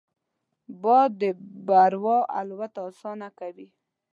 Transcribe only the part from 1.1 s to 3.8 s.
د بورا الوت اسانه کوي